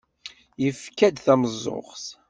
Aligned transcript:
Yefka-d 0.63 1.17
tameẓẓuɣt. 1.25 2.05